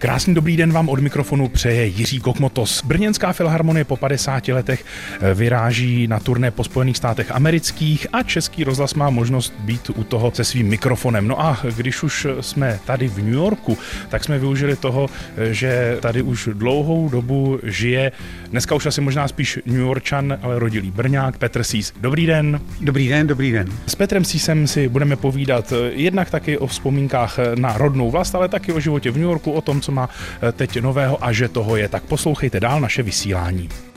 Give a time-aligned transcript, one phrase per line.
[0.00, 2.84] Krásný dobrý den vám od mikrofonu přeje Jiří Kokmotos.
[2.84, 4.84] Brněnská filharmonie po 50 letech
[5.20, 10.04] eh, vyráží na turné po Spojených státech amerických a Český rozhlas má možnost být u
[10.04, 11.28] toho se svým mikrofonem.
[11.28, 13.78] No a když už jsme tady v New Yorku,
[14.08, 18.12] tak jsme využili toho, eh, že tady už dlouhou dobu žije,
[18.50, 21.92] dneska už asi možná spíš New Yorkčan, ale rodilý Brňák, Petr Sís.
[22.00, 22.60] Dobrý den.
[22.80, 23.68] Dobrý den, dobrý den.
[23.86, 28.48] S Petrem Sísem si budeme povídat eh, jednak taky o vzpomínkách na rodnou vlast, ale
[28.48, 31.48] taky o životě v New Yorku, o tom, co má eh, teď nového a že
[31.48, 31.88] toho je.
[31.88, 33.89] Tak poslouchejte dál naše vysílání.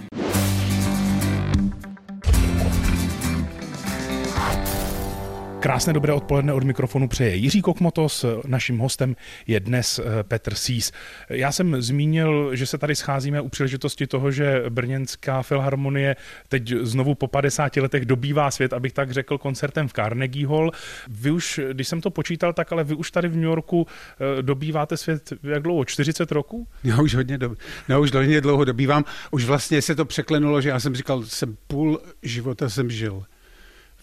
[5.63, 8.26] Krásné dobré odpoledne od mikrofonu přeje Jiří Kokmotos.
[8.48, 9.16] Naším hostem
[9.48, 10.91] je dnes eh, Petr Sís.
[11.30, 16.16] Já jsem zmínil, že se tady scházíme u příležitosti toho, že Brněnská filharmonie
[16.48, 20.72] teď znovu po 50 letech dobývá svět, abych tak řekl, koncertem v Carnegie Hall.
[21.08, 24.41] Vy už, když jsem to počítal, tak ale vy už tady v New Yorku eh,
[24.41, 25.86] dobýváte svět jak dlouho?
[25.86, 26.67] 40 roků?
[26.84, 27.56] Já už hodně, do,
[27.88, 29.06] já už hodně dlouho dobývám.
[29.31, 33.23] Už vlastně se to překlenulo, že já jsem říkal, jsem půl života jsem žil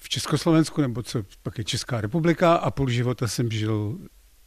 [0.00, 3.98] v Československu, nebo co pak je Česká republika a půl života jsem žil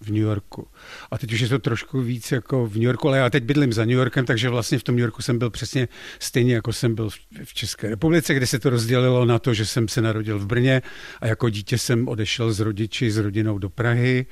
[0.01, 0.67] v New Yorku.
[1.11, 3.73] A teď už je to trošku víc jako v New Yorku, ale já teď bydlím
[3.73, 5.87] za New Yorkem, takže vlastně v tom New Yorku jsem byl přesně
[6.19, 7.09] stejně, jako jsem byl
[7.43, 10.81] v České republice, kde se to rozdělilo na to, že jsem se narodil v Brně
[11.21, 14.25] a jako dítě jsem odešel s rodiči, s rodinou do Prahy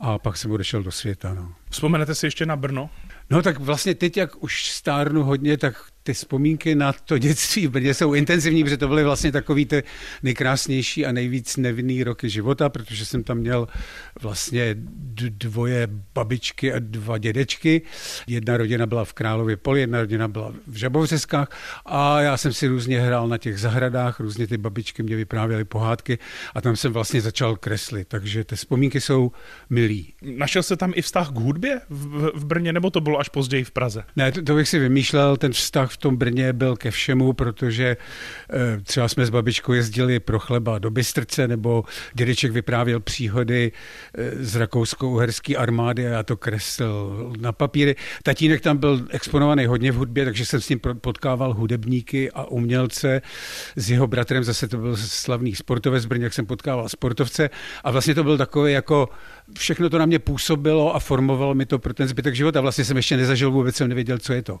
[0.00, 1.34] a pak jsem odešel do světa.
[1.34, 1.54] No.
[1.70, 2.90] Vzpomenete si ještě na Brno?
[3.30, 7.70] No tak vlastně teď, jak už stárnu hodně, tak ty vzpomínky na to dětství v
[7.70, 9.82] Brně jsou intenzivní, protože to byly vlastně takový ty
[10.22, 13.68] nejkrásnější a nejvíc nevinný roky života, protože jsem tam měl
[14.20, 14.74] vlastně
[15.28, 17.82] dvoje babičky a dva dědečky.
[18.26, 21.48] Jedna rodina byla v Králově poli, jedna rodina byla v Žabovřeskách
[21.86, 26.18] a já jsem si různě hrál na těch zahradách, různě ty babičky mě vyprávěly pohádky
[26.54, 29.32] a tam jsem vlastně začal kreslit, takže ty vzpomínky jsou
[29.70, 30.12] milí.
[30.22, 33.64] Našel se tam i vztah k hudbě v, v Brně, nebo to bylo až později
[33.64, 34.04] v Praze?
[34.16, 37.96] Ne, to, to bych si vymýšlel, ten vztah v tom Brně byl ke všemu, protože
[38.50, 44.44] eh, třeba jsme s babičkou jezdili pro chleba do Bystrce, nebo dědeček vyprávěl příhody eh,
[44.44, 47.96] z rakousko-uherské armády a já to kreslil na papíry.
[48.22, 53.22] Tatínek tam byl exponovaný hodně v hudbě, takže jsem s ním potkával hudebníky a umělce.
[53.76, 57.50] S jeho bratrem zase to byl slavný sportovec z Brně, jak jsem potkával sportovce
[57.84, 59.08] a vlastně to byl takový jako
[59.58, 62.60] všechno to na mě působilo a formovalo mi to pro ten zbytek života.
[62.60, 64.60] Vlastně jsem ještě nezažil, vůbec jsem nevěděl, co je to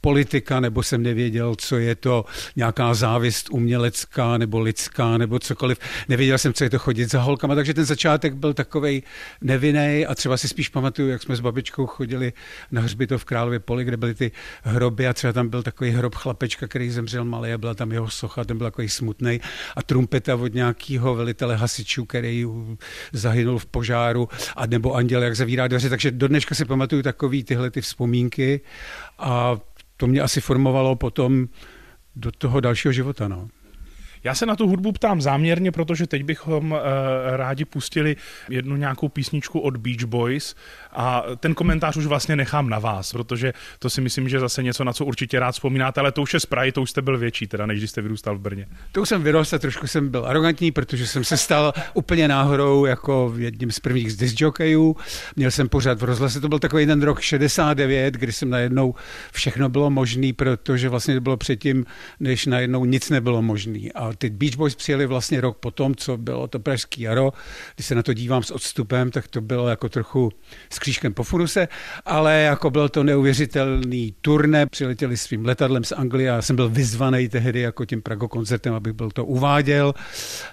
[0.00, 2.24] politika, nebo jsem nevěděl, co je to
[2.56, 5.78] nějaká závist umělecká nebo lidská nebo cokoliv.
[6.08, 9.02] Nevěděl jsem, co je to chodit za holkama, takže ten začátek byl takový
[9.40, 12.32] nevinný a třeba si spíš pamatuju, jak jsme s babičkou chodili
[12.70, 16.14] na hřbitov v Králově poli, kde byly ty hroby a třeba tam byl takový hrob
[16.14, 19.40] chlapečka, který zemřel malý a byla tam jeho socha, ten byl takový smutný
[19.76, 22.46] a trumpeta od nějakého velitele hasičů, který
[23.12, 24.23] zahynul v požáru
[24.56, 28.60] a nebo anděl, jak zavírá dveře, takže do dneška si pamatuju takový tyhle ty vzpomínky
[29.18, 29.56] a
[29.96, 31.48] to mě asi formovalo potom
[32.16, 33.28] do toho dalšího života.
[33.28, 33.48] No.
[34.24, 36.78] Já se na tu hudbu ptám záměrně, protože teď bychom uh,
[37.36, 38.16] rádi pustili
[38.48, 40.54] jednu nějakou písničku od Beach Boys
[40.92, 44.84] a ten komentář už vlastně nechám na vás, protože to si myslím, že zase něco,
[44.84, 47.18] na co určitě rád vzpomínáte, ale to už je z Prahy, to už jste byl
[47.18, 48.66] větší, teda než když jste vyrůstal v Brně.
[48.92, 53.34] To už jsem vyrostl, trošku jsem byl arrogantní, protože jsem se stal úplně náhodou jako
[53.36, 54.96] jedním z prvních z disjokejů.
[55.36, 58.94] Měl jsem pořád v rozhlase, to byl takový ten rok 69, kdy jsem najednou
[59.32, 61.86] všechno bylo možný, protože vlastně to bylo předtím,
[62.20, 63.92] než najednou nic nebylo možný.
[63.92, 67.32] A ty Beach Boys přijeli vlastně rok potom, co bylo to Pražský jaro.
[67.74, 70.32] Když se na to dívám s odstupem, tak to bylo jako trochu
[70.70, 71.68] s křížkem po funuse,
[72.04, 74.66] ale jako bylo to neuvěřitelný turné.
[74.66, 78.92] Přiletěli svým letadlem z Anglie a jsem byl vyzvaný tehdy jako tím Prago koncertem, abych
[78.92, 79.94] byl to uváděl.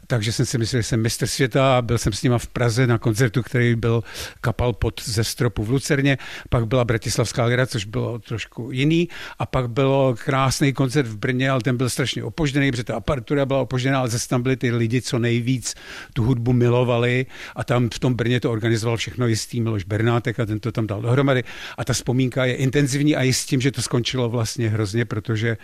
[0.08, 2.88] Takže jsem si myslel, že jsem mistr světa a byl jsem s nima v Praze
[2.88, 4.04] na koncertu, který byl
[4.42, 6.18] kapal pod ze stropu v Lucerně.
[6.50, 9.10] Pak byla Bratislavská lira, což bylo trošku jiný.
[9.40, 13.46] A pak bylo krásný koncert v Brně, ale ten byl strašně opožděný, protože ta apartura
[13.52, 15.76] byla opožděná, ale zase tam byli ty lidi, co nejvíc
[16.14, 17.26] tu hudbu milovali
[17.56, 20.88] a tam v tom Brně to organizoval všechno jistý Miloš Bernátek a ten to tam
[20.88, 21.44] dal dohromady.
[21.78, 25.58] A ta vzpomínka je intenzivní a i s tím, že to skončilo vlastně hrozně, protože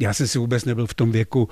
[0.00, 1.48] já jsem si vůbec nebyl v tom věku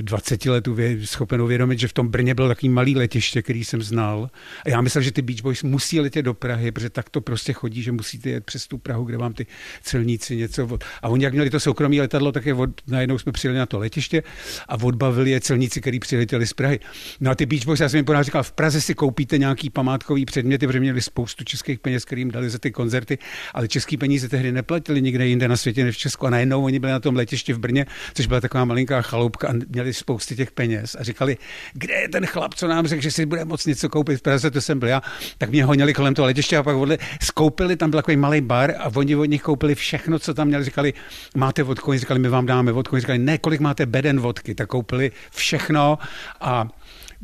[0.00, 3.82] 20 eh, letů schopen uvědomit, že v tom Brně bylo takový malý letiště, který jsem
[3.82, 4.30] znal.
[4.64, 7.52] A já myslel, že ty Beach Boys musí letět do Prahy, protože tak to prostě
[7.52, 9.46] chodí, že musíte jet přes tu Prahu, kde vám ty
[9.82, 10.84] celníci něco od...
[11.02, 12.70] A oni jak měli to soukromé letadlo, tak je od...
[12.86, 14.22] najednou jsme přijeli na to letiště
[14.68, 16.80] a od bavili je celníci, kteří přiletěli z Prahy.
[17.20, 19.70] No a ty Beach Boys, já jsem jim pořád říkal, v Praze si koupíte nějaký
[19.70, 23.18] památkový předměty, protože měli spoustu českých peněz, kterým dali za ty koncerty,
[23.54, 26.26] ale český peníze tehdy neplatili nikde jinde na světě než v Česku.
[26.26, 29.52] A najednou oni byli na tom letišti v Brně, což byla taková malinká chaloupka a
[29.68, 31.36] měli spousty těch peněz a říkali,
[31.72, 34.50] kde je ten chlap, co nám řekl, že si bude moc něco koupit v Praze,
[34.50, 35.02] to jsem byl já.
[35.38, 38.74] Tak mě honili kolem toho letiště a pak odle, skoupili, tam byl takový malý bar
[38.78, 40.64] a oni od nich koupili všechno, co tam měli.
[40.64, 40.92] Říkali,
[41.36, 42.98] máte vodku, říkali, my vám dáme vodku.
[42.98, 45.98] Říkali, ne, kolik máte beden vodky, tak koupili všechno
[46.40, 46.68] a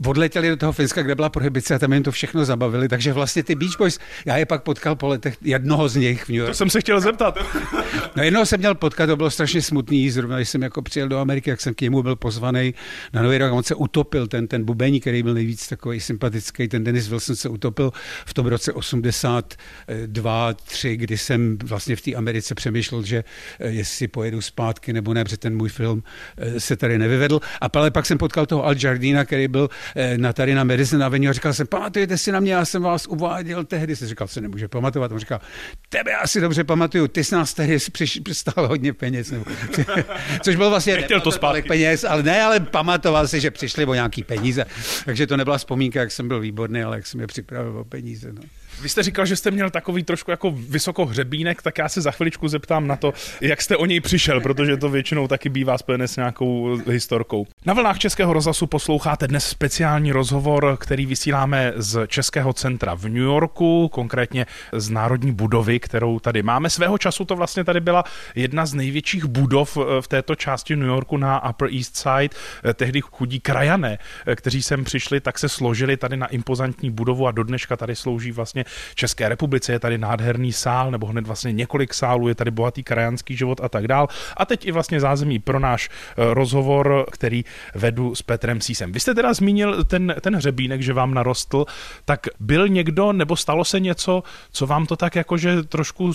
[0.06, 3.42] odletěli do toho Finska, kde byla prohibice a tam jim to všechno zabavili, takže vlastně
[3.42, 6.50] ty Beach Boys, já je pak potkal po letech, jednoho z nich v New York.
[6.50, 7.38] To jsem se chtěl zeptat.
[8.16, 11.18] no jednoho jsem měl potkat, to bylo strašně smutný, zrovna když jsem jako přijel do
[11.18, 12.74] Ameriky, jak jsem k němu byl pozvaný
[13.12, 16.84] na Nový rok, on se utopil, ten, ten bubeník, který byl nejvíc takový sympatický, ten
[16.84, 17.92] Dennis Wilson se utopil
[18.26, 23.24] v tom roce 82, 3, kdy jsem vlastně v té Americe přemýšlel, že
[23.60, 26.02] eh, jestli pojedu zpátky nebo ne, protože ten můj film
[26.36, 27.40] eh, se tady nevyvedl.
[27.60, 29.68] A ale pak jsem potkal toho Al Jardina, který byl
[30.16, 33.06] na tady na Medicine Avenue a říkal jsem, pamatujete si na mě, já jsem vás
[33.06, 33.96] uváděl tehdy.
[33.96, 35.12] Jsem říkal, se nemůže pamatovat.
[35.12, 35.40] On říkal,
[35.88, 37.78] tebe já si dobře pamatuju, ty jsi nás tehdy
[38.24, 39.30] přistál hodně peněz.
[39.30, 39.44] Nebo,
[40.42, 41.62] což byl vlastně Nechtěl to zpátky.
[41.68, 44.64] peněz, ale ne, ale pamatoval si, že přišli o nějaký peníze.
[45.04, 48.32] Takže to nebyla vzpomínka, jak jsem byl výborný, ale jak jsem je připravil o peníze.
[48.32, 48.42] No.
[48.82, 52.48] Vy jste říkal, že jste měl takový trošku jako vysokohřebínek, tak já se za chviličku
[52.48, 56.16] zeptám na to, jak jste o něj přišel, protože to většinou taky bývá spojené s
[56.16, 57.46] nějakou historkou.
[57.66, 63.16] Na vlnách Českého rozhlasu posloucháte dnes speciální rozhovor, který vysíláme z Českého centra v New
[63.16, 66.70] Yorku, konkrétně z Národní budovy, kterou tady máme.
[66.70, 68.04] Svého času to vlastně tady byla
[68.34, 72.36] jedna z největších budov eh, v této části New Yorku na Upper East Side.
[72.64, 77.26] Eh, tehdy chudí krajané, eh, kteří sem přišli, tak se složili tady na impozantní budovu
[77.26, 78.64] a do dneška tady slouží vlastně
[78.94, 79.72] České republice.
[79.72, 83.68] Je tady nádherný sál, nebo hned vlastně několik sálů, je tady bohatý krajanský život a
[83.68, 84.08] tak dál.
[84.36, 87.44] A teď i vlastně zázemí pro náš eh, rozhovor, který
[87.74, 88.92] vedu s Petrem Sísem.
[88.92, 91.64] Vy jste teda zmínil ten, ten hřebínek, že vám narostl,
[92.04, 94.22] tak byl někdo nebo stalo se něco,
[94.52, 96.12] co vám to tak jakože trošku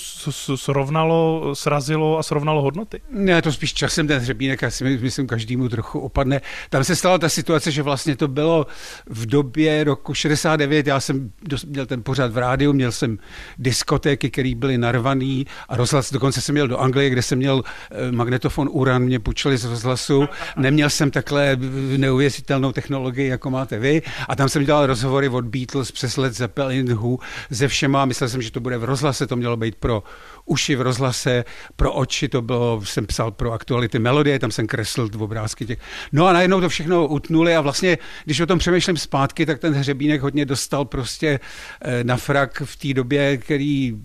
[0.56, 3.02] srovnalo, srazilo a srovnalo hodnoty?
[3.10, 6.42] Ne, to spíš časem ten hřebínek, já si myslím, každému trochu opadne.
[6.70, 8.68] Tam se stala ta situace, že vlastně to bylo
[9.06, 11.32] v době roku 69, já jsem
[11.68, 13.18] měl ten pořad v rádiu, měl jsem
[13.57, 18.12] diskotéky, které byly narvaný a rozhlas, dokonce jsem měl do Anglie, kde jsem měl eh,
[18.12, 21.57] magnetofon Uran, mě půjčili z rozhlasu, neměl jsem takhle
[21.98, 24.01] neuvěřitelnou technologii, jako máte vy.
[24.30, 27.18] A tam jsem dělal rozhovory od Beatles přes Led Zeppelin, Who,
[27.50, 30.04] ze všema, myslel jsem, že to bude v rozhlase, to mělo být pro
[30.45, 31.45] uši v rozhlase,
[31.75, 35.80] pro oči, to bylo, jsem psal pro aktuality melodie, tam jsem kreslil obrázky těch.
[36.12, 39.74] No a najednou to všechno utnuli a vlastně, když o tom přemýšlím zpátky, tak ten
[39.74, 41.40] hřebínek hodně dostal prostě
[41.81, 43.97] eh, na frak v té době, který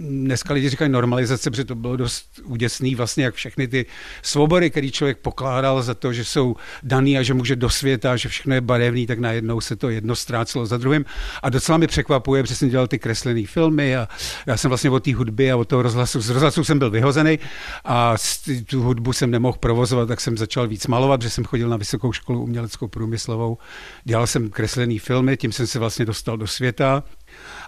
[0.00, 3.86] dneska lidi říkají normalizace, protože to bylo dost úděsný, vlastně jak všechny ty
[4.22, 8.28] svobody, které člověk pokládal za to, že jsou daný a že může do světa, že
[8.28, 11.04] všechno je barevný, tak najednou se to jedno ztrácelo za druhým.
[11.42, 14.08] A docela mi překvapuje, protože jsem dělal ty kreslené filmy a
[14.46, 17.38] já jsem vlastně od té hudby a od toho rozhlasu, z rozhlasu jsem byl vyhozený
[17.84, 18.14] a
[18.66, 22.12] tu hudbu jsem nemohl provozovat, tak jsem začal víc malovat, protože jsem chodil na vysokou
[22.12, 23.58] školu uměleckou průmyslovou.
[24.04, 27.02] Dělal jsem kreslené filmy, tím jsem se vlastně dostal do světa.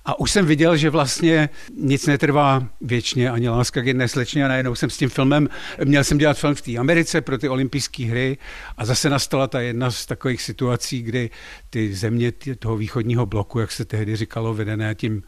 [0.04, 4.48] A už jsem viděl, že vlastně nic netrvá věčně, ani láska k jedné slečně a
[4.48, 5.48] najednou jsem s tím filmem,
[5.84, 8.38] měl jsem dělat film v té Americe pro ty olympijské hry
[8.76, 11.30] a zase nastala ta jedna z takových situací, kdy
[11.70, 15.22] ty země toho východního bloku, jak se tehdy říkalo, vedené tím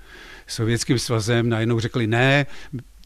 [0.46, 2.46] sovětským svazem, najednou řekli ne,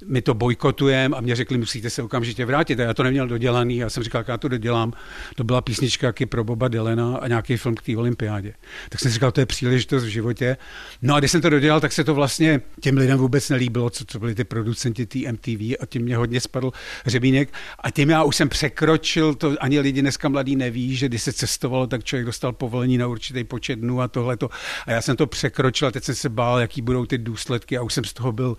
[0.07, 2.81] my to bojkotujeme a mě řekli, musíte se okamžitě vrátit.
[2.81, 4.93] A já to neměl dodělaný, já jsem říkal, já to dodělám.
[5.35, 8.55] To byla písnička pro Boba Dylena a nějaký film k té olympiádě.
[8.89, 10.57] Tak jsem říkal, to je příležitost v životě.
[11.03, 14.05] No a když jsem to dodělal, tak se to vlastně těm lidem vůbec nelíbilo, co,
[14.05, 16.73] co byli ty producenti té MTV a tím mě hodně spadl
[17.05, 17.53] hřebínek.
[17.79, 21.33] A tím já už jsem překročil, to ani lidi dneska mladí neví, že když se
[21.33, 24.51] cestovalo, tak člověk dostal povolení na určitý počet dnů a tohleto.
[24.87, 27.83] A já jsem to překročil a teď jsem se bál, jaký budou ty důsledky a
[27.83, 28.57] už jsem z toho byl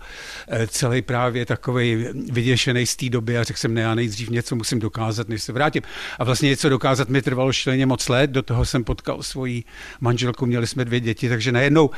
[0.48, 4.30] eh, celý právě právě takový vyděšený z té doby a řekl jsem, ne, já nejdřív
[4.30, 5.82] něco musím dokázat, než se vrátím.
[6.18, 9.64] A vlastně něco dokázat mi trvalo šíleně moc let, do toho jsem potkal svoji
[10.00, 11.90] manželku, měli jsme dvě děti, takže najednou,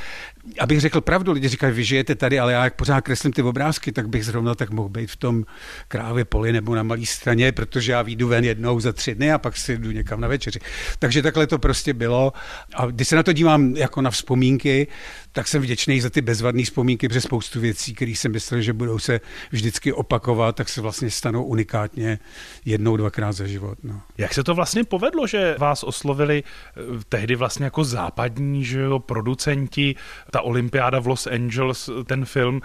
[0.59, 3.93] abych řekl pravdu, lidi říkají, vy žijete tady, ale já jak pořád kreslím ty obrázky,
[3.93, 5.45] tak bych zrovna tak mohl být v tom
[5.89, 9.39] krávě poli nebo na malé straně, protože já výjdu ven jednou za tři dny a
[9.39, 10.59] pak si jdu někam na večeři.
[10.99, 12.33] Takže takhle to prostě bylo.
[12.75, 14.87] A když se na to dívám jako na vzpomínky,
[15.33, 18.99] tak jsem vděčný za ty bezvadné vzpomínky, přes spoustu věcí, které jsem myslel, že budou
[18.99, 19.21] se
[19.51, 22.19] vždycky opakovat, tak se vlastně stanou unikátně
[22.65, 23.79] jednou, dvakrát za život.
[23.83, 24.01] No.
[24.19, 28.99] Jak se to vlastně povedlo, že vás oslovili eh, tehdy vlastně jako západní že jo,
[28.99, 29.95] producenti,
[30.35, 32.61] ta olympiáda v Los Angeles, ten film,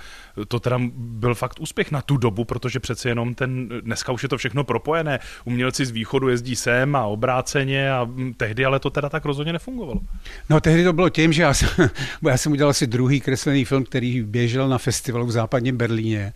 [0.47, 4.29] to teda byl fakt úspěch na tu dobu, protože přece jenom ten, dneska už je
[4.29, 9.09] to všechno propojené, umělci z východu jezdí sem a obráceně a tehdy ale to teda
[9.09, 10.01] tak rozhodně nefungovalo.
[10.49, 11.69] No tehdy to bylo tím, že já jsem,
[12.27, 16.33] já jsem udělal asi druhý kreslený film, který běžel na festivalu v západním Berlíně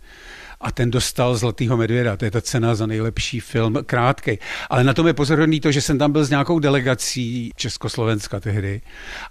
[0.64, 4.38] a ten dostal Zlatýho medvěda, to je ta cena za nejlepší film, krátkej.
[4.70, 8.82] Ale na tom je pozorný to, že jsem tam byl s nějakou delegací Československa tehdy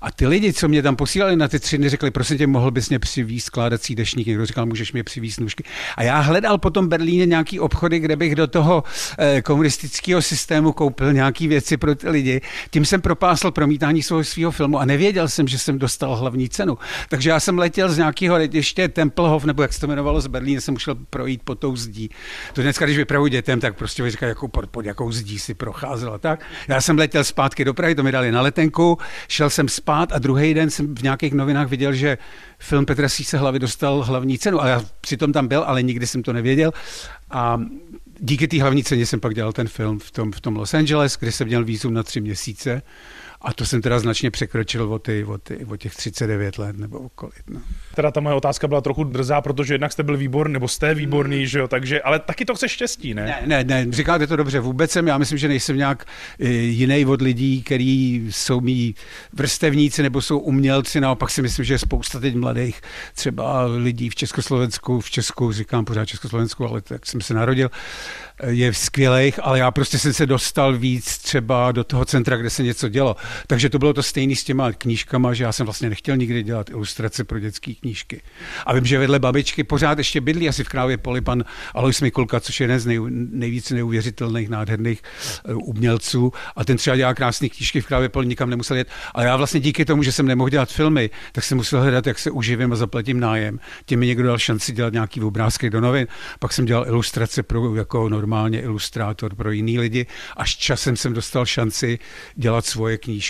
[0.00, 2.70] a ty lidi, co mě tam posílali na ty tři dny, řekli, prosím tě, mohl
[2.70, 5.64] bys mě přivízt skládací dešník, někdo říkal, můžeš mě přivízt nůžky.
[5.96, 8.84] A já hledal potom Berlíně nějaký obchody, kde bych do toho
[9.18, 12.40] eh, komunistického systému koupil nějaké věci pro ty lidi.
[12.70, 16.78] Tím jsem propásl promítání svého svého filmu a nevěděl jsem, že jsem dostal hlavní cenu.
[17.08, 20.60] Takže já jsem letěl z nějakého letiště Tempelhof, nebo jak se to jmenovalo z Berlína,
[20.60, 22.10] jsem šel pro projít po tou zdí.
[22.52, 26.18] To dneska, když vypravuji dětem, tak prostě říkají, jakou, pod, pod jakou zdí si procházel
[26.18, 26.44] tak.
[26.68, 28.98] Já jsem letěl zpátky do Prahy, to mi dali na letenku,
[29.28, 32.18] šel jsem spát a druhý den jsem v nějakých novinách viděl, že
[32.58, 34.62] film Petra Síse hlavy dostal hlavní cenu.
[34.62, 36.72] A já přitom tam byl, ale nikdy jsem to nevěděl.
[37.30, 37.60] A
[38.20, 41.16] díky té hlavní ceně jsem pak dělal ten film v tom, v tom Los Angeles,
[41.20, 42.82] kde jsem měl výzum na tři měsíce.
[43.44, 47.08] A to jsem teda značně překročil o, ty, o, ty, o těch 39 let nebo
[47.14, 47.42] kolik.
[47.50, 47.61] No.
[47.94, 51.38] Teda ta moje otázka byla trochu drzá, protože jednak jste byl výborný, nebo jste výborný,
[51.38, 51.46] mm.
[51.46, 53.25] že jo, takže, ale taky to chce štěstí, ne?
[53.46, 56.06] Ne, ne, ne, říkáte to dobře, vůbec jsem, já myslím, že nejsem nějak
[56.40, 58.94] e, jiný od lidí, který jsou mý
[59.32, 62.80] vrstevníci nebo jsou umělci, naopak si myslím, že je spousta teď mladých
[63.14, 67.70] třeba lidí v Československu, v Česku, říkám pořád Československu, ale tak jsem se narodil,
[68.46, 72.62] je skvělých, ale já prostě jsem se dostal víc třeba do toho centra, kde se
[72.62, 73.16] něco dělo.
[73.46, 76.70] Takže to bylo to stejné s těma knížkama, že já jsem vlastně nechtěl nikdy dělat
[76.70, 78.20] ilustrace pro dětské knížky.
[78.66, 82.40] A vím, že vedle babičky pořád ještě bydlí asi v Krávě Poli pan Alois Mikulka,
[82.40, 85.02] což je jeden z nej, nejvíc neuvěřitelných, nádherných
[85.48, 86.32] uh, umělců.
[86.56, 88.88] A ten třeba dělá krásné knížky v Krávě Poli, nikam nemusel jet.
[89.14, 92.18] Ale já vlastně díky tomu, že jsem nemohl dělat filmy, tak jsem musel hledat, jak
[92.18, 93.60] se uživím a zaplatím nájem.
[93.86, 96.06] Tím mi někdo dal šanci dělat nějaký obrázky do novin.
[96.38, 100.06] Pak jsem dělal ilustrace pro jako normálně ilustrátor pro jiný lidi.
[100.36, 101.98] Až časem jsem dostal šanci
[102.34, 103.21] dělat svoje knížky.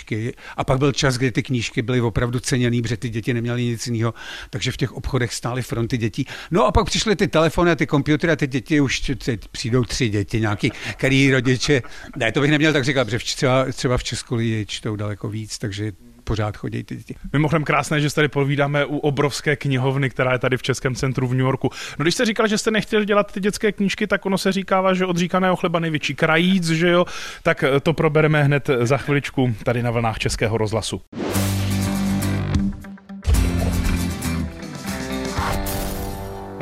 [0.57, 3.87] A pak byl čas, kdy ty knížky byly opravdu ceněný, protože ty děti neměly nic
[3.87, 4.13] jiného,
[4.49, 6.25] takže v těch obchodech stály fronty dětí.
[6.51, 9.83] No a pak přišly ty telefony a ty počítače a ty děti už teď přijdou
[9.83, 11.81] tři děti, nějaký, který rodiče,
[12.17, 15.57] ne, to bych neměl tak říkat, protože třeba, třeba v Česku lidi čtou daleko víc,
[15.57, 15.91] takže
[16.23, 17.15] pořád chodí ty děti.
[17.33, 21.27] Mimochodem krásné, že se tady povídáme u obrovské knihovny, která je tady v Českém centru
[21.27, 21.69] v New Yorku.
[21.99, 24.93] No když jste říkal, že jste nechtěl dělat ty dětské knížky, tak ono se říkává,
[24.93, 27.05] že odříkaného chleba největší krajíc, že jo?
[27.43, 31.01] Tak to probereme hned za chviličku tady na vlnách Českého rozhlasu.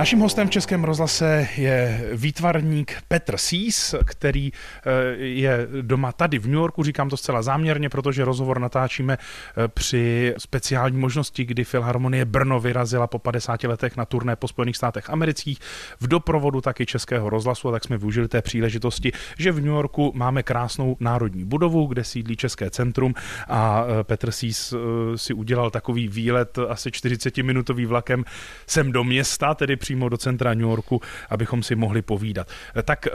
[0.01, 6.45] Naším hostem v Českém rozhlase je výtvarník Petr Sís, který eh, je doma tady v
[6.45, 6.83] New Yorku.
[6.83, 13.07] Říkám to zcela záměrně, protože rozhovor natáčíme eh, při speciální možnosti, kdy Filharmonie Brno vyrazila
[13.07, 15.59] po 50 letech na turné po Spojených státech amerických
[15.99, 20.11] v doprovodu taky Českého rozhlasu a tak jsme využili té příležitosti, že v New Yorku
[20.15, 23.13] máme krásnou národní budovu, kde sídlí České centrum
[23.47, 24.73] a eh, Petr Sís
[25.15, 28.25] si udělal takový výlet asi 40-minutový vlakem
[28.67, 32.47] sem do města, tedy při přímo do centra New Yorku, abychom si mohli povídat.
[32.83, 33.11] Tak eh,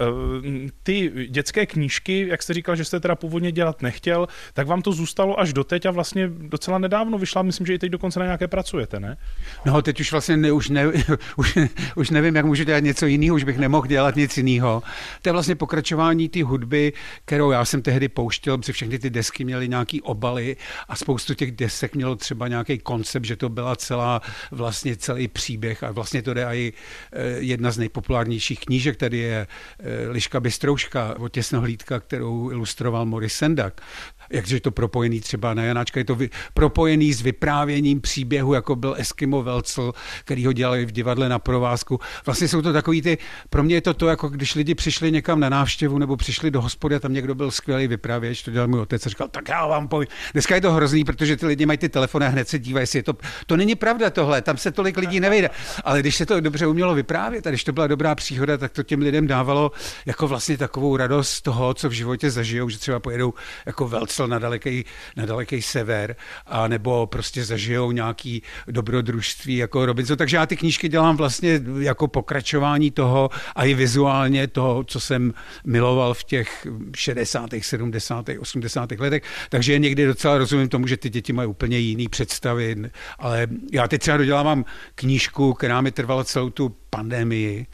[0.82, 4.92] ty dětské knížky, jak jste říkal, že jste teda původně dělat nechtěl, tak vám to
[4.92, 8.48] zůstalo až doteď a vlastně docela nedávno vyšla, myslím, že i teď dokonce na nějaké
[8.48, 9.16] pracujete, ne?
[9.64, 10.86] No, teď už vlastně ne, už, ne,
[11.36, 11.58] už,
[11.96, 14.82] už nevím, jak můžu dělat něco jiného, už bych nemohl dělat nic jiného.
[15.22, 16.92] To je vlastně pokračování té hudby,
[17.24, 20.56] kterou já jsem tehdy pouštěl, protože všechny ty desky měly nějaký obaly
[20.88, 25.82] a spoustu těch desek mělo třeba nějaký koncept, že to byla celá vlastně celý příběh
[25.82, 26.72] a vlastně to jde i
[27.12, 29.46] Eh, jedna z nejpopulárnějších knížek, tady je
[29.78, 33.80] eh, Liška Bystrouška od Těsnohlídka, kterou ilustroval Morris Sendak
[34.30, 38.76] jakže je to propojený třeba na Janáčka, je to vy, propojený s vyprávěním příběhu, jako
[38.76, 39.92] byl Eskimo Velcl,
[40.24, 42.00] který ho dělali v divadle na provázku.
[42.26, 43.18] Vlastně jsou to takový ty,
[43.50, 46.60] pro mě je to to, jako když lidi přišli někam na návštěvu nebo přišli do
[46.60, 49.66] hospody a tam někdo byl skvělý vyprávěč, to dělal můj otec a říkal, tak já
[49.66, 50.08] vám povím.
[50.32, 52.98] Dneska je to hrozný, protože ty lidi mají ty telefony a hned se dívají, jestli
[52.98, 53.14] je to,
[53.46, 55.50] to není pravda tohle, tam se tolik lidí nevejde.
[55.84, 58.82] Ale když se to dobře umělo vyprávět a když to byla dobrá příhoda, tak to
[58.82, 59.72] těm lidem dávalo
[60.06, 63.34] jako vlastně takovou radost toho, co v životě zažijou, že třeba pojedou
[63.66, 64.84] jako Velcl Brusel na daleký,
[65.16, 70.16] na daleký sever, a nebo prostě zažijou nějaký dobrodružství jako Robinson.
[70.16, 75.34] Takže já ty knížky dělám vlastně jako pokračování toho a i vizuálně toho, co jsem
[75.64, 78.90] miloval v těch 60., 70., 80.
[78.92, 79.22] letech.
[79.48, 82.76] Takže někdy docela rozumím tomu, že ty děti mají úplně jiný představy,
[83.18, 87.66] ale já teď třeba dodělávám knížku, která mi trvala celou tu pandemii,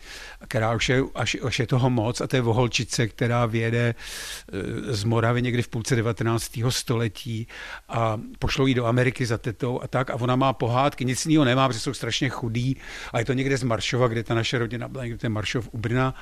[0.52, 4.94] která už je, až, až je toho moc a to je voholčice, která vyjede e,
[4.94, 6.52] z Moravy někdy v půlce 19.
[6.68, 7.46] století
[7.88, 11.44] a pošlou ji do Ameriky za tetou a tak a ona má pohádky, nic jiného
[11.44, 12.76] nemá, protože jsou strašně chudí
[13.12, 15.78] a je to někde z Maršova, kde ta naše rodina byla, někde ten Maršov u
[15.78, 16.14] Brna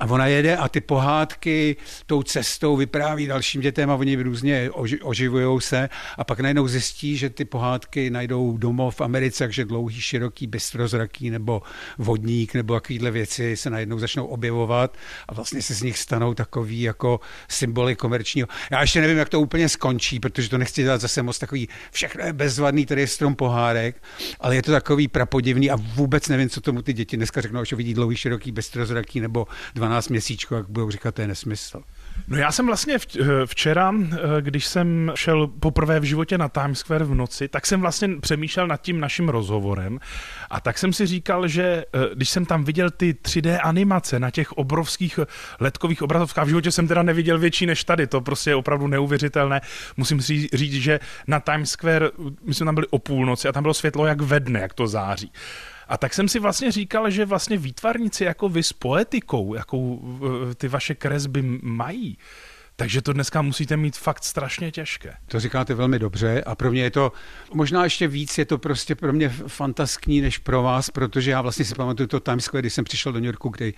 [0.00, 4.70] a ona jede a ty pohádky tou cestou vypráví dalším dětem a oni různě
[5.02, 10.00] oživují se a pak najednou zjistí, že ty pohádky najdou domov v Americe, takže dlouhý,
[10.00, 11.62] široký, bystrozraký nebo
[11.98, 14.96] vodník nebo takovýhle věci se najednou začnou objevovat
[15.28, 18.48] a vlastně se z nich stanou takový jako symboly komerčního.
[18.70, 22.24] Já ještě nevím, jak to úplně skončí, protože to nechci dělat zase moc takový, všechno
[22.24, 24.02] je bezvadný, tady je strom pohárek,
[24.40, 27.72] ale je to takový prapodivný a vůbec nevím, co tomu ty děti dneska řeknou, až
[27.72, 31.82] vidí dlouhý, široký, bezprozraký nebo 12 měsíčků, jak budou říkat, to je nesmysl.
[32.28, 32.98] No já jsem vlastně
[33.44, 37.80] včera, eh, když jsem šel poprvé v životě na Times Square v noci, tak jsem
[37.80, 39.98] vlastně přemýšlel nad tím naším rozhovorem
[40.50, 44.30] a tak jsem si říkal, že eh, když jsem tam viděl ty 3D animace na
[44.30, 45.26] těch obrovských eh,
[45.60, 49.60] letkových obrazovkách, v životě jsem teda neviděl větší než tady, to prostě je opravdu neuvěřitelné.
[49.96, 52.10] Musím si říct, že na Times Square,
[52.44, 54.86] my jsme tam byli o půlnoci a tam bylo světlo jak ve dne, jak to
[54.86, 55.32] září.
[55.92, 60.02] A tak jsem si vlastně říkal, že vlastně výtvarníci jako vy s poetikou, jakou
[60.50, 62.18] eh, ty vaše kresby mají,
[62.76, 65.14] takže to dneska musíte mít fakt strašně těžké.
[65.26, 67.12] To říkáte velmi dobře a pro mě je to,
[67.54, 71.64] možná ještě víc, je to prostě pro mě fantaskní než pro vás, protože já vlastně
[71.64, 73.74] si pamatuju to Times Square, když jsem přišel do New Yorku, kdy e,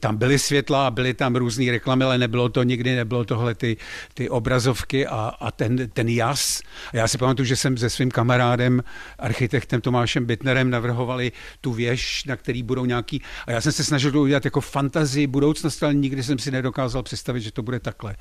[0.00, 3.76] tam byly světla, byly tam různé reklamy, ale nebylo to nikdy, nebylo tohle ty,
[4.14, 6.62] ty obrazovky a, a ten, ten jas.
[6.92, 8.82] A já si pamatuju, že jsem se svým kamarádem,
[9.18, 14.12] architektem Tomášem Bitnerem navrhovali tu věž, na který budou nějaký, a já jsem se snažil
[14.12, 18.16] to udělat jako fantazii budoucnosti, ale nikdy jsem si nedokázal představit, že to bude takhle.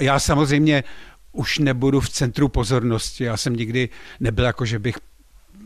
[0.00, 0.84] Já samozřejmě
[1.32, 3.24] už nebudu v centru pozornosti.
[3.24, 3.88] Já jsem nikdy
[4.20, 4.94] nebyl jako, že bych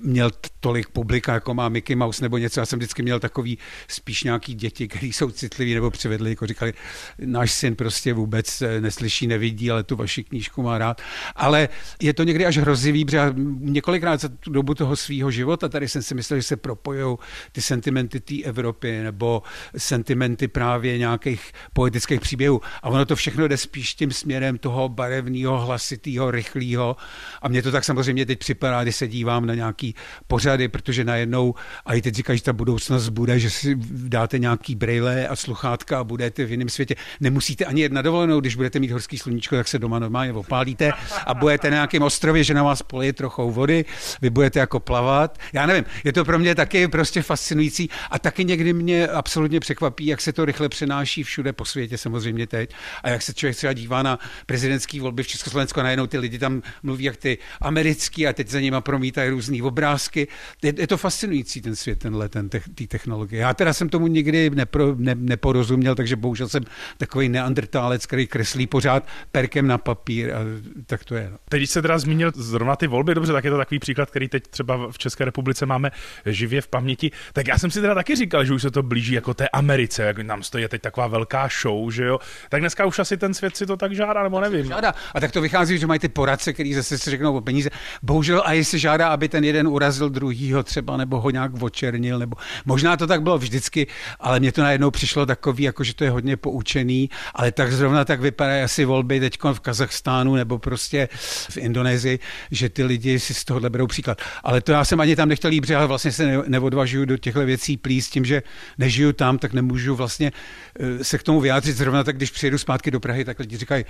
[0.02, 2.61] měl tolik publika, jako má Mickey Mouse nebo něco.
[2.61, 6.75] Já jsem vždycky měl takový spíš nějaký děti, kteří jsou citliví nebo přivedli, jako říkali,
[7.19, 11.02] náš syn prostě vůbec eh, neslyší, nevidí, ale tu vaši knížku má rád.
[11.37, 11.69] Ale
[12.02, 16.02] je to někdy až hrozivý, protože několikrát za tu dobu toho svého života tady jsem
[16.02, 17.19] si myslel, že se propojují
[17.52, 19.43] ty sentimenty té Evropy nebo
[19.76, 22.61] sentimenty právě nějakých poetických příběhů.
[22.83, 26.97] A ono to všechno jde spíš tím směrem toho barevného, hlasitého, rychlého.
[27.43, 29.88] A mně to tak samozřejmě teď připadá, když se dívám na nějaký
[30.26, 31.54] pořady, protože najednou,
[31.87, 35.99] a i teď říkají, že ta budoucnost bude, že si dáte nějaký brejle a sluchátka
[35.99, 36.95] a budete v jiném světě.
[37.21, 40.92] Nemusíte ani jet na dovolenou, když budete mít horský sluníčko, tak se doma normálně opálíte
[41.26, 43.85] a budete na nějakém ostrově, že na vás polije trochou vody,
[44.23, 45.38] vy budete jako plavat.
[45.52, 50.06] Já nevím, je to pro mě taky prostě fascinující a taky někdy mě absolutně překvapí,
[50.06, 52.71] jak se to rychle přenáší všude po světě samozřejmě teď
[53.02, 56.39] a jak se člověk třeba dívá na prezidentské volby v Československu a najednou ty lidi
[56.39, 60.28] tam mluví jak ty americký a teď za nima promítají různý obrázky.
[60.62, 63.43] Je, je to fascinující ten svět, tenhle, ten te, technologie.
[63.43, 66.62] Já teda jsem tomu nikdy nepro, ne, neporozuměl, takže bohužel jsem
[66.97, 70.38] takový neandrtálec, který kreslí pořád perkem na papír a
[70.86, 71.30] tak to je.
[71.30, 71.38] No.
[71.49, 74.49] Teď se teda zmínil zrovna ty volby, dobře, tak je to takový příklad, který teď
[74.49, 75.91] třeba v České republice máme
[76.26, 77.10] živě v paměti.
[77.32, 80.02] Tak já jsem si teda taky říkal, že už se to blíží jako té Americe,
[80.02, 82.19] jak nám stojí teď taková velká show, že jo.
[82.49, 84.67] Tak dneska už asi ten svět si to tak žádá, nebo nevím.
[84.67, 84.95] Žádá.
[85.14, 87.71] A tak to vychází, že mají ty poradce, který zase si řeknou o peníze.
[88.02, 92.37] Bohužel a jestli žádá, aby ten jeden urazil druhýho třeba, nebo ho nějak očernil, nebo
[92.67, 93.87] možná to tak bylo vždycky,
[94.21, 98.04] ale mně to najednou přišlo takový, jako že to je hodně poučený, ale tak zrovna
[98.04, 101.09] tak vypadají asi volby teď v Kazachstánu nebo prostě
[101.50, 102.19] v Indonésii,
[102.50, 104.23] že ty lidi si z tohohle berou příklad.
[104.45, 107.76] Ale to já jsem ani tam nechtěl jít, ale vlastně se neodvažuju do těchto věcí
[107.76, 108.43] plíst tím, že
[108.78, 110.33] nežiju tam, tak nemůžu vlastně
[110.81, 111.76] eh, se k tomu vyjádřit.
[111.76, 113.85] Zrovna tak, když přijedu zpátky do Prahy, tak lidi říkají,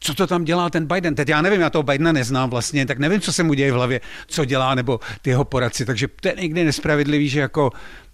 [0.00, 1.14] co to tam dělá ten Biden.
[1.14, 3.74] Teď já nevím, já toho Bidena neznám vlastně, tak nevím, co se mu děje v
[3.74, 5.84] hlavě, co dělá, nebo ty jeho poradci.
[5.84, 7.70] Takže to je někdy nespravedlivý, že jako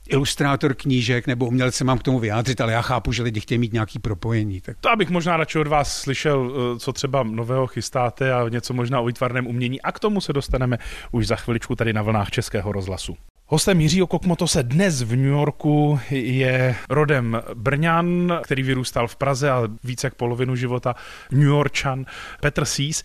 [0.08, 3.72] ilustrátor knížek nebo umělce mám k tomu vyjádřit, ale já chápu, že lidi chtějí mít
[3.72, 4.60] nějaký propojení.
[4.60, 4.76] Tak...
[4.80, 9.00] To abych možná radši od vás slyšel, eh, co třeba nového chystáte a něco možná
[9.00, 10.78] o výtvarném umění a k tomu se dostaneme
[11.12, 13.16] už za chviličku tady na vlnách Českého rozhlasu.
[13.46, 19.62] Hostem Jiřího Kokmotose dnes v New Yorku je rodem Brňan, který vyrůstal v Praze a
[19.84, 20.94] více jak polovinu života
[21.30, 22.06] New Yorkčan
[22.40, 23.02] Petr Sís.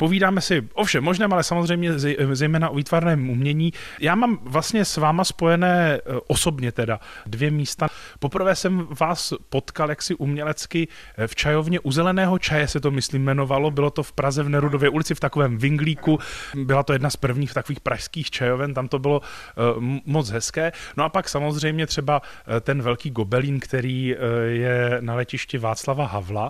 [0.00, 1.92] Povídáme si o všem možném, ale samozřejmě
[2.32, 3.72] zejména o výtvarném umění.
[4.00, 7.88] Já mám vlastně s váma spojené e, osobně teda dvě místa.
[8.18, 13.22] Poprvé jsem vás potkal jaksi umělecky e, v čajovně u Zeleného čaje se to myslím
[13.22, 13.70] jmenovalo.
[13.70, 16.18] Bylo to v Praze v Nerudově ulici v takovém vinglíku.
[16.54, 19.60] Byla to jedna z prvních takových pražských čajoven, tam to bylo e,
[20.06, 20.72] moc hezké.
[20.96, 22.22] No a pak samozřejmě třeba
[22.60, 24.16] ten velký gobelín, který
[24.48, 26.48] je na letišti Václava Havla.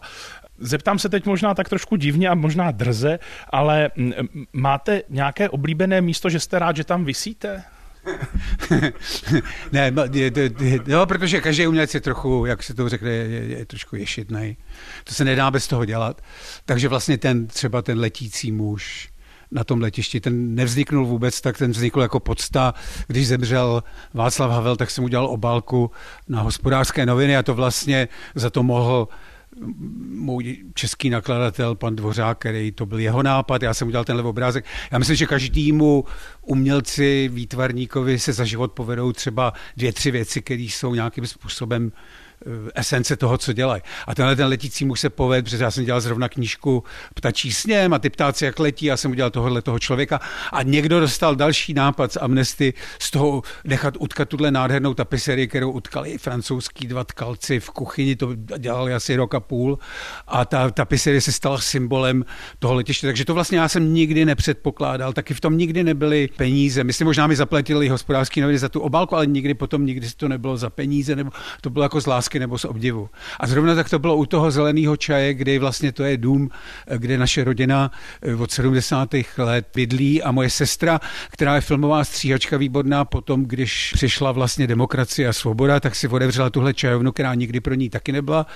[0.60, 3.18] Zeptám se teď možná tak trošku divně a možná drze,
[3.50, 3.90] ale
[4.52, 7.62] máte nějaké oblíbené místo, že jste rád, že tam vysíte?
[9.72, 10.02] ne, no,
[10.86, 14.56] no, protože každý umělec je trochu, jak se to řekne, je, je, trošku ješitnej.
[15.04, 16.22] To se nedá bez toho dělat.
[16.64, 19.10] Takže vlastně ten, třeba ten letící muž,
[19.50, 20.20] na tom letišti.
[20.20, 22.74] Ten nevzniknul vůbec, tak ten vznikl jako podsta.
[23.06, 23.82] Když zemřel
[24.14, 25.90] Václav Havel, tak jsem udělal obálku
[26.28, 29.08] na hospodářské noviny a to vlastně za to mohl
[30.10, 34.64] můj český nakladatel, pan Dvořák, který to byl jeho nápad, já jsem udělal tenhle obrázek.
[34.90, 36.04] Já myslím, že každému
[36.42, 41.92] umělci, výtvarníkovi se za život povedou třeba dvě, tři věci, které jsou nějakým způsobem
[42.74, 43.82] esence toho, co dělají.
[44.06, 47.94] A tenhle ten letící muž se poved, protože já jsem dělal zrovna knížku Ptačí sněm
[47.94, 50.20] a ty ptáci jak letí, já jsem udělal tohohle toho člověka
[50.52, 55.70] a někdo dostal další nápad z Amnesty z toho nechat utkat tuhle nádhernou tapiserii, kterou
[55.70, 59.78] utkali francouzský dva tkalci v kuchyni, to dělali asi rok a půl
[60.26, 62.24] a ta tapiserie se stala symbolem
[62.58, 66.84] toho letiště, takže to vlastně já jsem nikdy nepředpokládal, taky v tom nikdy nebyly peníze.
[66.84, 70.56] Myslím, možná mi zaplatili hospodářský noviny za tu obálku, ale nikdy potom nikdy to nebylo
[70.56, 73.08] za peníze, nebo to bylo jako z lásky nebo z obdivu.
[73.40, 76.50] A zrovna tak to bylo u toho zeleného čaje, kde vlastně to je dům,
[76.96, 77.90] kde naše rodina
[78.22, 79.08] eh, od 70.
[79.38, 85.28] let bydlí a moje sestra, která je filmová stříhačka výborná, potom, když přišla vlastně demokracie
[85.28, 88.46] a svoboda, tak si otevřela tuhle čajovnu, která nikdy pro ní taky nebyla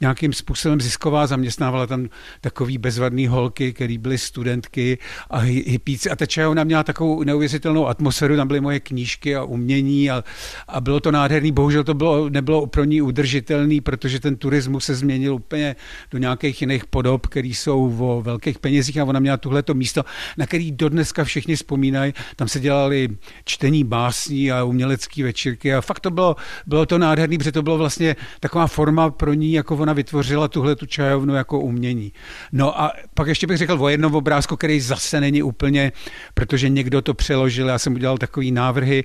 [0.00, 2.08] nějakým způsobem zisková, zaměstnávala tam
[2.40, 4.98] takový bezvadný holky, který byly studentky
[5.30, 6.10] a hypíci.
[6.10, 10.24] A ta čajovna měla takovou neuvěřitelnou atmosféru, tam byly moje knížky a umění a,
[10.68, 11.52] a bylo to nádherný.
[11.52, 15.76] Bohužel to bylo, nebylo pro ní udržitelné udržitelný, protože ten turismus se změnil úplně
[16.10, 20.04] do nějakých jiných podob, které jsou o velkých penězích a ona měla tuhleto místo,
[20.36, 22.12] na který dodneska všichni vzpomínají.
[22.36, 23.08] Tam se dělali
[23.44, 27.78] čtení básní a umělecké večírky a fakt to bylo, bylo to nádherný, protože to bylo
[27.78, 32.12] vlastně taková forma pro ní, jako ona vytvořila tuhle tu čajovnu jako umění.
[32.52, 35.92] No a pak ještě bych řekl o jednom obrázku, který zase není úplně,
[36.34, 39.04] protože někdo to přeložil, já jsem udělal takový návrhy,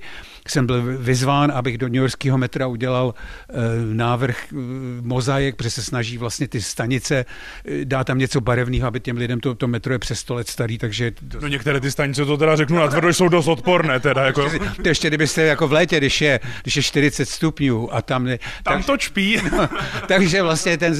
[0.50, 3.56] jsem byl vyzván, abych do New Yorkského metra udělal uh,
[3.92, 4.58] návrh uh,
[5.02, 9.40] mozaik, protože se snaží vlastně ty stanice uh, dát tam něco barevného, aby těm lidem
[9.40, 11.12] to, to metro je přes 100 let starý, takže...
[11.40, 14.22] No některé ty stanice to teda řeknu tvrdo, jsou dost odporné teda.
[14.22, 14.42] Jako...
[14.42, 18.24] Ještě, to ještě kdybyste jako v létě, když je, když je 40 stupňů a tam...
[18.24, 19.38] Ne, tam tak, to čpí.
[19.50, 19.68] No,
[20.08, 20.94] takže vlastně ten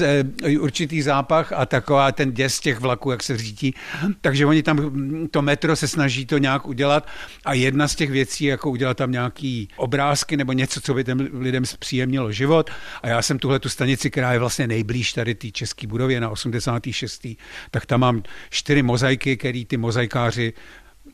[0.59, 3.75] určitý zápach a taková ten děs těch vlaků, jak se řídí,
[4.21, 4.91] takže oni tam
[5.31, 7.07] to metro se snaží to nějak udělat
[7.45, 11.03] a jedna z těch věcí, jako udělat tam nějaký nějaký obrázky nebo něco, co by
[11.03, 12.69] těm lidem zpříjemnilo život.
[13.01, 16.29] A já jsem tuhle tu stanici, která je vlastně nejblíž tady té české budově na
[16.29, 17.27] 86.
[17.71, 20.53] tak tam mám čtyři mozaiky, které ty mozaikáři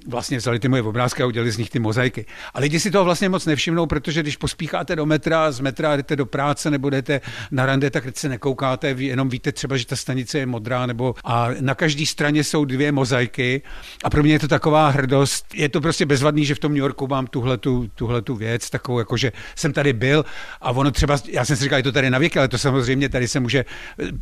[0.07, 2.25] vlastně vzali ty moje obrázky a udělali z nich ty mozaiky.
[2.53, 6.15] A lidi si toho vlastně moc nevšimnou, protože když pospícháte do metra, z metra jdete
[6.15, 10.39] do práce nebo jdete na rande, tak se nekoukáte, jenom víte třeba, že ta stanice
[10.39, 13.61] je modrá, nebo a na každé straně jsou dvě mozaiky
[14.03, 15.45] a pro mě je to taková hrdost.
[15.53, 19.17] Je to prostě bezvadný, že v tom New Yorku mám tuhle tu věc, takovou jako,
[19.17, 20.25] že jsem tady byl
[20.61, 23.09] a ono třeba, já jsem si říkal, je to tady na věky, ale to samozřejmě
[23.09, 23.65] tady se může,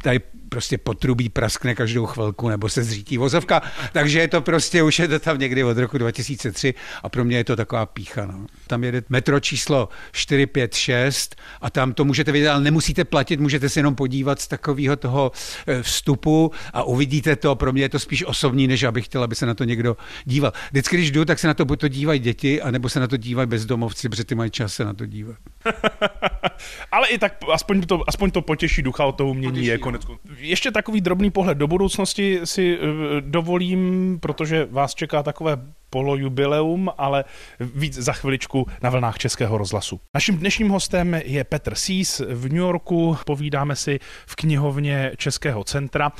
[0.02, 3.62] tady prostě potrubí praskne každou chvilku nebo se zřítí vozovka,
[3.92, 7.38] takže je to prostě, už je to tam někdy od roku 2003 a pro mě
[7.38, 8.26] je to taková pícha.
[8.26, 8.46] No.
[8.68, 13.80] Tam jede metro číslo 456 a tam to můžete vidět, ale nemusíte platit, můžete se
[13.80, 15.32] jenom podívat z takového toho
[15.68, 17.56] eh, vstupu a uvidíte to.
[17.56, 20.54] Pro mě je to spíš osobní, než abych chtěl, aby se na to někdo díval.
[20.72, 23.18] Vždycky, když jdu, tak se na to buď to dívají děti, anebo se na to
[23.18, 25.36] dívají bezdomovci, protože ty mají čas se na to dívat.
[26.92, 29.52] ale i tak aspoň to, aspoň to potěší ducha o toho umění.
[29.52, 30.02] Potěší, je konec.
[30.38, 32.86] Ještě takový drobný pohled do budoucnosti si uh,
[33.20, 37.24] dovolím, protože vás čeká takové a polojubileum, ale
[37.60, 40.00] víc za chviličku na vlnách Českého rozhlasu.
[40.13, 43.17] Naším dnešním hostem je Petr Sís v New Yorku.
[43.26, 46.12] Povídáme si v knihovně Českého centra.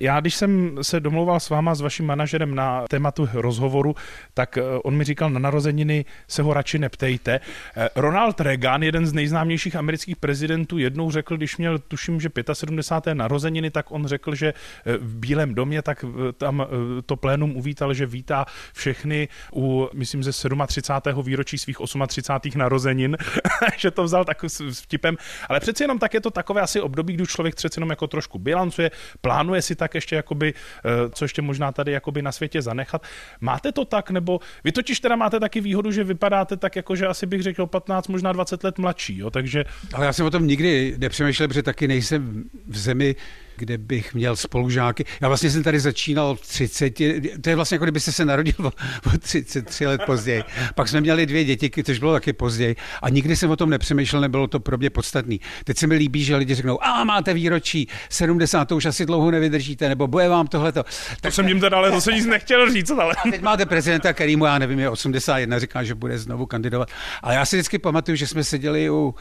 [0.00, 3.94] Já, když jsem se domlouval s váma, s vaším manažerem na tématu rozhovoru,
[4.34, 7.40] tak eh, on mi říkal, na narozeniny se ho radši neptejte.
[7.76, 13.14] Eh, Ronald Reagan, jeden z nejznámějších amerických prezidentů, jednou řekl, když měl, tuším, že 75.
[13.14, 14.54] narozeniny, tak on řekl, že
[14.86, 16.04] eh, v Bílém domě, tak
[16.38, 16.66] tam
[17.06, 19.13] to plénum uvítal, že vítá všechny
[19.54, 20.32] u, myslím, ze
[20.66, 21.22] 37.
[21.22, 22.58] výročí svých 38.
[22.58, 23.16] narozenin,
[23.76, 25.16] že to vzal tak s vtipem,
[25.48, 28.38] ale přeci jenom tak je to takové asi období, kdy člověk přeci jenom jako trošku
[28.38, 33.02] bilancuje, plánuje si tak ještě jakoby, eh, co ještě možná tady jakoby na světě zanechat.
[33.40, 37.06] Máte to tak, nebo vy totiž teda máte taky výhodu, že vypadáte tak, jako že
[37.06, 39.64] asi bych řekl 15, možná 20 let mladší, jo, takže...
[39.94, 43.16] Ale já jsem o tom nikdy nepřemýšlel, protože taky nejsem v zemi,
[43.56, 45.04] kde bych měl spolužáky.
[45.20, 46.94] Já vlastně jsem tady začínal v 30,
[47.40, 48.72] to je vlastně jako kdybyste se narodil o,
[49.14, 50.42] o 33 let později.
[50.74, 54.22] Pak jsme měli dvě děti, což bylo taky později a nikdy jsem o tom nepřemýšlel,
[54.22, 55.40] nebylo to pro mě podstatný.
[55.64, 59.30] Teď se mi líbí, že lidi řeknou, a máte výročí 70, to už asi dlouho
[59.30, 60.82] nevydržíte, nebo bude vám tohleto.
[60.82, 60.88] To
[61.20, 62.90] tak jsem jim teda ale zase nic nechtěl říct.
[62.90, 63.14] Ale...
[63.14, 66.88] A teď máte prezidenta, který mu, já nevím, je 81, říká, že bude znovu kandidovat.
[67.22, 69.14] Ale já si vždycky pamatuju, že jsme seděli u,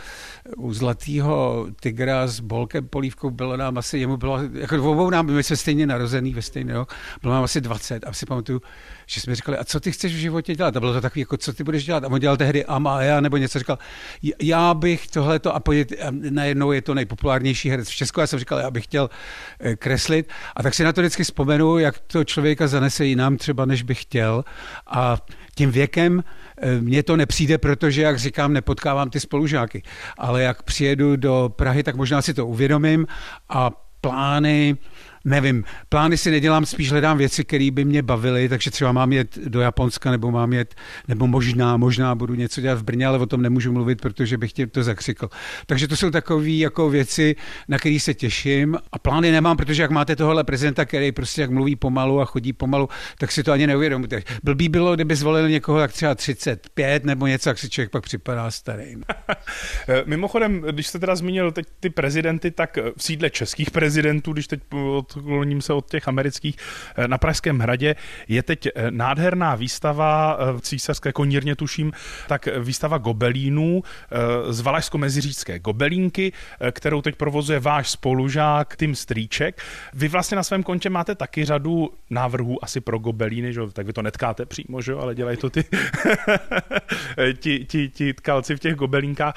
[0.57, 5.43] u Zlatého tygra s Bolkem Polívkou, bylo nám asi, jemu bylo, jako obou nám, my
[5.43, 8.61] jsme stejně narozený ve stejný rok, bylo nám asi 20 a si pamatuju,
[9.05, 10.77] že jsme říkali, a co ty chceš v životě dělat?
[10.77, 12.03] A bylo to takový, jako co ty budeš dělat?
[12.03, 13.77] A on dělal tehdy Ama a já, nebo něco říkal,
[14.41, 18.19] já bych tohleto a, pojít, a najednou je to nejpopulárnější herec v Česku.
[18.19, 19.09] Já jsem říkal, já bych chtěl
[19.59, 20.29] eh, kreslit.
[20.55, 24.01] A tak si na to vždycky vzpomenu, jak to člověka zanese jinam třeba, než bych
[24.01, 24.43] chtěl.
[24.87, 25.17] A
[25.55, 26.23] tím věkem
[26.57, 29.83] eh, mně to nepřijde, protože, jak říkám, nepotkávám ty spolužáky.
[30.17, 33.07] Ale jak přijedu do Prahy, tak možná si to uvědomím
[33.49, 34.77] a plány,
[35.25, 39.37] nevím, plány si nedělám, spíš hledám věci, které by mě bavily, takže třeba mám jet
[39.37, 40.75] do Japonska, nebo mám jet,
[41.07, 44.53] nebo možná, možná budu něco dělat v Brně, ale o tom nemůžu mluvit, protože bych
[44.53, 45.29] tě to zakřikl.
[45.65, 47.35] Takže to jsou takové jako věci,
[47.67, 51.49] na které se těším a plány nemám, protože jak máte tohle prezidenta, který prostě jak
[51.49, 54.23] mluví pomalu a chodí pomalu, tak si to ani neuvědomíte.
[54.43, 58.51] Blbý bylo, kdyby zvolil někoho jak třeba 35 nebo něco, jak si člověk pak připadá
[58.51, 58.95] starý.
[60.05, 64.59] Mimochodem, když jste teda zmínil teď ty prezidenty, tak v sídle českých prezidentů, když teď
[65.17, 66.55] odkloním se od těch amerických,
[66.95, 67.95] eh, na Pražském hradě
[68.27, 71.91] je teď eh, nádherná výstava v eh, císařské konírně tuším,
[72.27, 73.83] tak výstava gobelínů
[74.49, 76.31] z Valašsko-Meziřícké gobelínky,
[76.71, 79.61] kterou teď provozuje váš spolužák Tim Strýček.
[79.93, 83.61] Vy vlastně na svém kontě máte taky řadu návrhů asi pro gobelíny, že?
[83.73, 84.93] tak vy to netkáte přímo, že?
[84.93, 85.65] ale dělají to ty
[87.39, 89.33] ti, ti, ti tkalci v těch gobelínkách.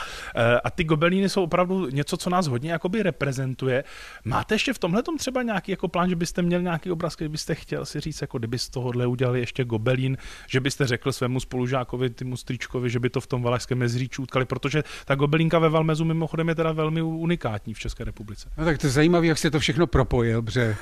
[0.65, 3.85] A ty gobelíny jsou opravdu něco, co nás hodně jakoby reprezentuje.
[4.25, 7.29] Máte ještě v tomhle třeba nějaký nějaký jako plán, že byste měl nějaký obraz, který
[7.29, 11.41] byste chtěl si říct, jako kdyby z tohohle udělali ještě gobelín, že byste řekl svému
[11.41, 15.69] spolužákovi, Timu Stričkovi, že by to v tom Valašském mezříču utkali, protože ta gobelínka ve
[15.69, 18.49] Valmezu mimochodem je teda velmi unikátní v České republice.
[18.59, 20.77] No tak to je zajímavé, jak jste to všechno propojil, bře,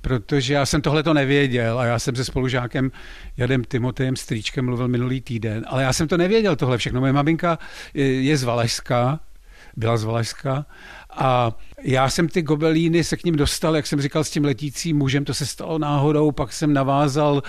[0.00, 2.90] protože já jsem tohle to nevěděl a já jsem se spolužákem
[3.36, 7.00] Jadem Timotejem Stříčkem mluvil minulý týden, ale já jsem to nevěděl tohle všechno.
[7.00, 7.58] Moje maminka
[7.94, 9.20] je z Valašska,
[9.78, 10.66] byla z Valašska
[11.10, 14.96] a já jsem ty gobelíny se k ním dostal, jak jsem říkal, s tím letícím
[14.96, 17.42] mužem, to se stalo náhodou, pak jsem navázal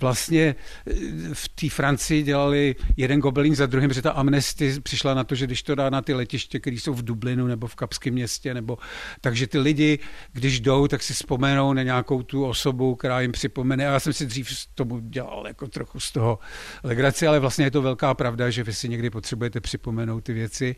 [0.00, 0.54] vlastně
[0.86, 0.94] eh,
[1.32, 5.46] v té Francii dělali jeden gobelín za druhým, že ta Amnesty přišla na to, že
[5.46, 8.78] když to dá na ty letiště, které jsou v Dublinu nebo v Kapském městě, nebo
[9.20, 9.98] takže ty lidi,
[10.32, 13.88] když jdou, tak si vzpomenou na nějakou tu osobu, která jim připomene.
[13.88, 16.38] A já jsem si dřív tomu dělal jako trochu z toho
[16.82, 20.76] legraci, ale vlastně je to velká pravda, že vy si někdy potřebujete připomenout ty věci.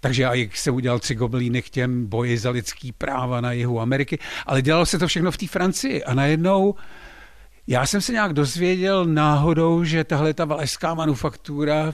[0.00, 4.18] Takže já jsem udělal tři gobelíny k těm boji za lidský práva na jihu Ameriky,
[4.46, 6.74] ale dělalo se to všechno v té Francii a najednou
[7.66, 11.86] já jsem se nějak dozvěděl náhodou, že tahle ta valašská manufaktura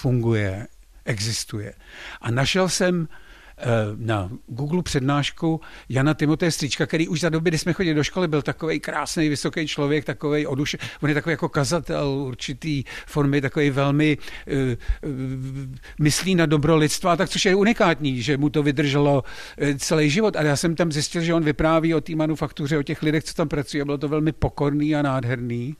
[0.00, 0.66] funguje,
[1.04, 1.74] existuje.
[2.20, 3.08] A našel jsem
[3.96, 8.28] na Google přednášku Jana Timoteje Stříčka, který už za doby, kdy jsme chodili do školy,
[8.28, 13.70] byl takový krásný, vysoký člověk, takový oduš, on je takový jako kazatel určitý formy, takový
[13.70, 14.52] velmi uh,
[16.00, 19.24] myslí na dobro lidstva, tak což je unikátní, že mu to vydrželo
[19.78, 20.36] celý život.
[20.36, 23.34] A já jsem tam zjistil, že on vypráví o té manufaktuře, o těch lidech, co
[23.34, 25.76] tam pracují bylo to velmi pokorný a nádherný.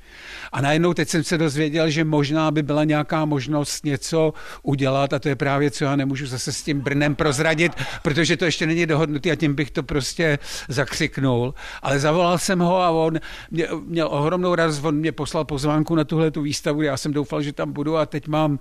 [0.53, 5.19] A najednou teď jsem se dozvěděl, že možná by byla nějaká možnost něco udělat a
[5.19, 8.67] to je právě, co já nemůžu zase s tím Brnem prozradit, změnit, protože to ještě
[8.67, 11.55] není dohodnutý a tím bych to prostě zakřiknul.
[11.83, 16.05] Ale zavolal jsem ho a on mě, měl ohromnou radost, on mě poslal pozvánku na
[16.05, 18.59] tuhle tu výstavu, já jsem doufal, že tam budu a teď mám,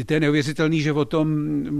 [0.00, 1.28] eh, to je neuvěřitelný, že o tom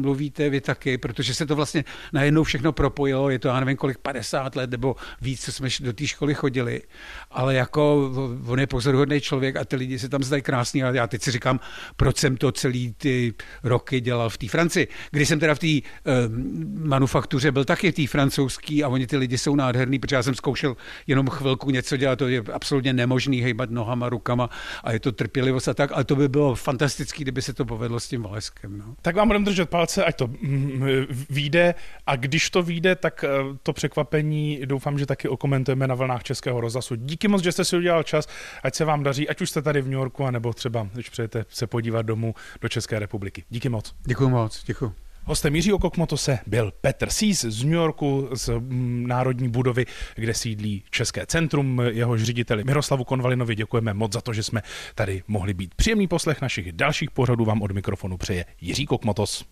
[0.01, 3.99] mluvíte vy taky, protože se to vlastně najednou všechno propojilo, je to, já nevím kolik,
[3.99, 6.83] 50 let nebo víc, co jsme do té školy chodili,
[7.35, 8.11] ale jako
[8.47, 11.31] on je pozoruhodný člověk a ty lidi se tam zdají krásný a já teď si
[11.31, 11.61] říkám,
[11.97, 14.88] proč jsem to celý ty roky dělal v té Francii.
[15.11, 16.29] Když jsem teda v té Eh,
[16.79, 20.77] manufaktuře byl taky tý francouzský a oni ty lidi jsou nádherný, protože já jsem zkoušel
[21.07, 24.51] jenom chvilku něco dělat, to je absolutně nemožný hejbat nohama, rukama
[24.85, 28.01] a je to trpělivost a tak, ale to by bylo fantastický, kdyby se to povedlo
[28.01, 28.79] s tím Valeskem.
[28.79, 28.85] No.
[29.03, 30.87] Tak vám budeme držet palce, ať to mm,
[31.31, 31.75] vyjde
[32.07, 33.29] a když to vyjde, tak eh,
[33.62, 36.94] to překvapení doufám, že taky okomentujeme na vlnách Českého rozhlasu.
[36.94, 38.29] Díky moc, že jste si udělal čas,
[38.63, 41.45] ať se vám daří, ať už jste tady v New Yorku, anebo třeba, když přejete
[41.49, 43.45] se podívat domů do České republiky.
[43.51, 43.95] Díky moc.
[44.07, 44.95] Děkuji moc, děkuji.
[45.27, 50.85] Hostem Jiřího Kokmotose byl Petr Sís z New Yorku, z mm, Národní budovy, kde sídlí
[50.91, 51.83] České centrum.
[51.89, 54.63] Jehož řediteli Miroslavu Konvalinovi děkujeme moc za to, že jsme
[54.95, 55.75] tady mohli být.
[55.75, 59.45] Příjemný poslech našich dalších pořadů vám od mikrofonu přeje Jiří Kokmotos.